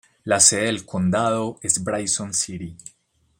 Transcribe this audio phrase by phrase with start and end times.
[0.25, 2.75] La sede del condado es Bryson City.